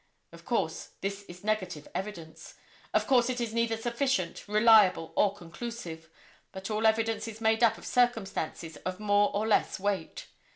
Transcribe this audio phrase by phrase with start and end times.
[0.31, 2.55] Of course, this is negative evidence.
[2.91, 6.09] Of course it is neither sufficient, reliable or conclusive,
[6.51, 10.25] but all evidence is made up of circumstances of more or less weight.